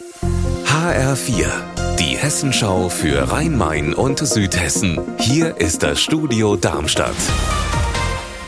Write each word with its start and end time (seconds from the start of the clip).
HR4, 0.00 1.48
die 1.98 2.16
Hessenschau 2.16 2.88
für 2.88 3.32
Rhein-Main 3.32 3.94
und 3.94 4.20
Südhessen. 4.20 5.00
Hier 5.18 5.56
ist 5.56 5.82
das 5.82 6.00
Studio 6.00 6.54
Darmstadt. 6.54 7.16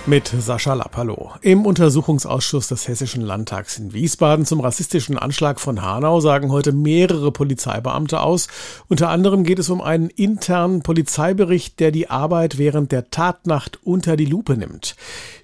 Mit 0.07 0.29
Sascha 0.29 0.75
Lapp, 0.75 0.97
hallo. 0.97 1.33
Im 1.41 1.67
Untersuchungsausschuss 1.67 2.69
des 2.69 2.87
Hessischen 2.87 3.23
Landtags 3.23 3.79
in 3.81 3.93
Wiesbaden 3.93 4.47
zum 4.47 4.61
rassistischen 4.61 5.19
Anschlag 5.19 5.59
von 5.59 5.83
Hanau 5.83 6.21
sagen 6.21 6.53
heute 6.53 6.71
mehrere 6.71 7.33
Polizeibeamte 7.33 8.21
aus. 8.21 8.47
Unter 8.87 9.09
anderem 9.09 9.43
geht 9.43 9.59
es 9.59 9.71
um 9.71 9.81
einen 9.81 10.09
internen 10.09 10.83
Polizeibericht, 10.83 11.81
der 11.81 11.91
die 11.91 12.11
Arbeit 12.11 12.59
während 12.59 12.93
der 12.93 13.11
Tatnacht 13.11 13.81
unter 13.83 14.17
die 14.17 14.27
Lupe 14.27 14.57
nimmt. 14.57 14.95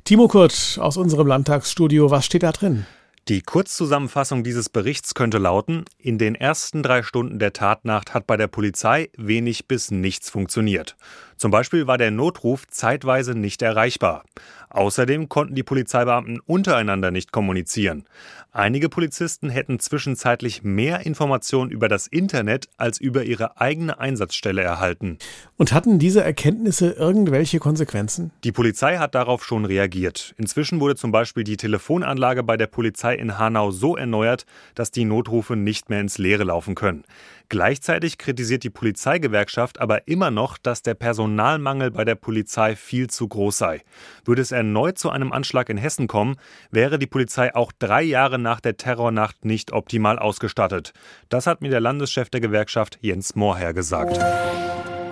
Timo 0.04 0.28
Kurt 0.28 0.78
aus 0.80 0.96
unserem 0.96 1.26
Landtagsstudio, 1.26 2.12
was 2.12 2.24
steht 2.24 2.44
da 2.44 2.52
drin? 2.52 2.86
Die 3.28 3.42
Kurzzusammenfassung 3.42 4.44
dieses 4.44 4.68
Berichts 4.68 5.12
könnte 5.12 5.38
lauten, 5.38 5.84
in 5.98 6.16
den 6.16 6.36
ersten 6.36 6.84
drei 6.84 7.02
Stunden 7.02 7.40
der 7.40 7.52
Tatnacht 7.52 8.14
hat 8.14 8.24
bei 8.28 8.36
der 8.36 8.46
Polizei 8.46 9.10
wenig 9.16 9.66
bis 9.66 9.90
nichts 9.90 10.30
funktioniert. 10.30 10.96
Zum 11.36 11.50
Beispiel 11.50 11.86
war 11.86 11.98
der 11.98 12.10
Notruf 12.10 12.66
zeitweise 12.68 13.34
nicht 13.34 13.62
erreichbar. 13.62 14.24
Außerdem 14.70 15.28
konnten 15.28 15.54
die 15.54 15.62
Polizeibeamten 15.62 16.40
untereinander 16.40 17.10
nicht 17.10 17.32
kommunizieren. 17.32 18.04
Einige 18.52 18.88
Polizisten 18.88 19.50
hätten 19.50 19.78
zwischenzeitlich 19.78 20.62
mehr 20.62 21.04
Informationen 21.04 21.70
über 21.70 21.88
das 21.88 22.06
Internet 22.06 22.68
als 22.78 22.98
über 22.98 23.24
ihre 23.24 23.60
eigene 23.60 23.98
Einsatzstelle 24.00 24.62
erhalten. 24.62 25.18
Und 25.56 25.72
hatten 25.72 25.98
diese 25.98 26.24
Erkenntnisse 26.24 26.90
irgendwelche 26.92 27.58
Konsequenzen? 27.58 28.32
Die 28.44 28.52
Polizei 28.52 28.96
hat 28.96 29.14
darauf 29.14 29.44
schon 29.44 29.66
reagiert. 29.66 30.34
Inzwischen 30.38 30.80
wurde 30.80 30.96
zum 30.96 31.12
Beispiel 31.12 31.44
die 31.44 31.58
Telefonanlage 31.58 32.42
bei 32.42 32.56
der 32.56 32.66
Polizei 32.66 33.14
in 33.14 33.38
Hanau 33.38 33.70
so 33.70 33.96
erneuert, 33.96 34.46
dass 34.74 34.90
die 34.90 35.04
Notrufe 35.04 35.54
nicht 35.54 35.90
mehr 35.90 36.00
ins 36.00 36.18
Leere 36.18 36.44
laufen 36.44 36.74
können. 36.74 37.04
Gleichzeitig 37.48 38.18
kritisiert 38.18 38.64
die 38.64 38.70
Polizeigewerkschaft 38.70 39.80
aber 39.80 40.08
immer 40.08 40.32
noch, 40.32 40.58
dass 40.58 40.82
der 40.82 40.94
Personalmangel 41.26 41.90
bei 41.90 42.04
der 42.04 42.14
Polizei 42.14 42.76
viel 42.76 43.10
zu 43.10 43.26
groß 43.26 43.58
sei. 43.58 43.82
Würde 44.24 44.42
es 44.42 44.52
erneut 44.52 44.96
zu 44.96 45.10
einem 45.10 45.32
Anschlag 45.32 45.68
in 45.68 45.76
Hessen 45.76 46.06
kommen, 46.06 46.36
wäre 46.70 47.00
die 47.00 47.08
Polizei 47.08 47.52
auch 47.52 47.72
drei 47.76 48.02
Jahre 48.02 48.38
nach 48.38 48.60
der 48.60 48.76
Terrornacht 48.76 49.44
nicht 49.44 49.72
optimal 49.72 50.20
ausgestattet. 50.20 50.92
Das 51.28 51.48
hat 51.48 51.62
mir 51.62 51.70
der 51.70 51.80
Landeschef 51.80 52.30
der 52.30 52.40
Gewerkschaft 52.40 52.98
Jens 53.00 53.34
Mohrherr 53.34 53.74
gesagt. 53.74 54.20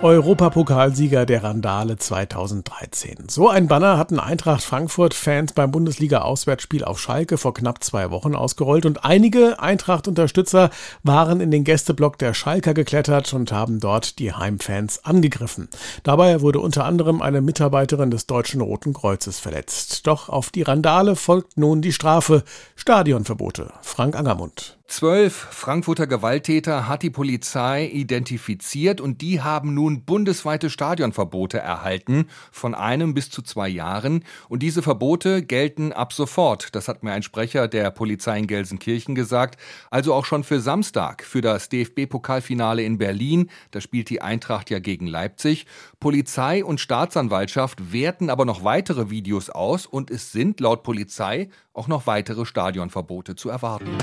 Europapokalsieger 0.01 1.25
der 1.25 1.43
Randale 1.43 1.97
2013. 1.97 3.27
So 3.29 3.49
ein 3.49 3.67
Banner 3.67 3.97
hatten 3.97 4.19
Eintracht 4.19 4.61
Frankfurt-Fans 4.61 5.53
beim 5.53 5.71
Bundesliga-Auswärtsspiel 5.71 6.83
auf 6.83 6.99
Schalke 6.99 7.37
vor 7.37 7.53
knapp 7.53 7.83
zwei 7.83 8.11
Wochen 8.11 8.35
ausgerollt 8.35 8.85
und 8.85 9.05
einige 9.05 9.59
Eintracht-Unterstützer 9.59 10.69
waren 11.03 11.39
in 11.39 11.49
den 11.49 11.63
Gästeblock 11.63 12.19
der 12.19 12.33
Schalker 12.33 12.73
geklettert 12.73 13.33
und 13.33 13.51
haben 13.51 13.79
dort 13.79 14.19
die 14.19 14.33
Heimfans 14.33 15.03
angegriffen. 15.05 15.69
Dabei 16.03 16.41
wurde 16.41 16.59
unter 16.59 16.85
anderem 16.85 17.21
eine 17.21 17.41
Mitarbeiterin 17.41 18.11
des 18.11 18.27
Deutschen 18.27 18.61
Roten 18.61 18.93
Kreuzes 18.93 19.39
verletzt. 19.39 20.05
Doch 20.07 20.29
auf 20.29 20.49
die 20.49 20.63
Randale 20.63 21.15
folgt 21.15 21.57
nun 21.57 21.81
die 21.81 21.93
Strafe 21.93 22.43
Stadionverbote. 22.75 23.71
Frank 23.81 24.15
Angermund. 24.15 24.77
Zwölf 24.87 25.33
Frankfurter 25.33 26.05
Gewalttäter 26.05 26.87
hat 26.87 27.01
die 27.01 27.09
Polizei 27.09 27.87
identifiziert 27.87 29.01
und 29.01 29.19
die 29.21 29.41
haben 29.41 29.73
nun 29.73 30.05
bundesweite 30.05 30.69
Stadionverbote 30.69 31.57
erhalten, 31.57 32.27
von 32.51 32.75
einem 32.75 33.15
bis 33.15 33.31
zu 33.31 33.41
zwei 33.41 33.67
Jahren. 33.67 34.23
Und 34.47 34.61
diese 34.61 34.83
Verbote 34.83 35.41
gelten 35.41 35.91
ab 35.91 36.13
sofort. 36.13 36.75
Das 36.75 36.87
hat 36.87 37.01
mir 37.01 37.13
ein 37.13 37.23
Sprecher 37.23 37.67
der 37.67 37.89
Polizei 37.89 38.37
in 38.37 38.45
Gelsenkirchen 38.45 39.15
gesagt. 39.15 39.59
Also 39.89 40.13
auch 40.13 40.25
schon 40.25 40.43
für 40.43 40.61
Samstag, 40.61 41.23
für 41.23 41.41
das 41.41 41.67
DFB-Pokalfinale 41.69 42.83
in 42.83 42.99
Berlin. 42.99 43.49
Da 43.71 43.81
spielt 43.81 44.11
die 44.11 44.21
Eintracht 44.21 44.69
ja 44.69 44.77
gegen 44.77 45.07
Leipzig. 45.07 45.65
Polizei 45.99 46.63
und 46.63 46.79
Staatsanwaltschaft 46.79 47.91
werten 47.91 48.29
aber 48.29 48.45
noch 48.45 48.63
weitere 48.63 49.09
Videos 49.09 49.49
aus 49.49 49.87
und 49.87 50.11
es 50.11 50.31
sind 50.31 50.59
laut 50.59 50.83
Polizei 50.83 51.49
auch 51.73 51.87
noch 51.87 52.07
weitere 52.07 52.45
Stadionverbote 52.45 53.35
zu 53.35 53.49
erwarten. 53.49 53.97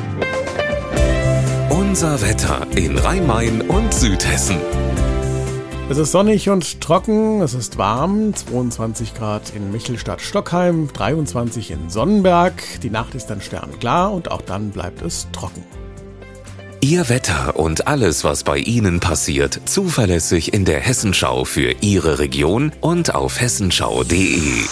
Unser 1.92 2.22
Wetter 2.22 2.66
in 2.74 2.96
Rhein-Main 2.96 3.60
und 3.60 3.92
Südhessen. 3.92 4.56
Es 5.90 5.98
ist 5.98 6.10
sonnig 6.10 6.48
und 6.48 6.80
trocken, 6.80 7.42
es 7.42 7.52
ist 7.52 7.76
warm, 7.76 8.34
22 8.34 9.12
Grad 9.12 9.54
in 9.54 9.70
Michelstadt-Stockheim, 9.72 10.88
23 10.90 11.70
in 11.70 11.90
Sonnenberg. 11.90 12.62
Die 12.82 12.88
Nacht 12.88 13.14
ist 13.14 13.26
dann 13.26 13.42
sternklar 13.42 14.10
und 14.10 14.30
auch 14.30 14.40
dann 14.40 14.70
bleibt 14.70 15.02
es 15.02 15.26
trocken. 15.32 15.62
Ihr 16.80 17.10
Wetter 17.10 17.56
und 17.56 17.86
alles, 17.86 18.24
was 18.24 18.42
bei 18.42 18.56
Ihnen 18.56 18.98
passiert, 18.98 19.60
zuverlässig 19.66 20.54
in 20.54 20.64
der 20.64 20.80
Hessenschau 20.80 21.44
für 21.44 21.74
Ihre 21.82 22.18
Region 22.18 22.72
und 22.80 23.14
auf 23.14 23.38
hessenschau.de. 23.38 24.64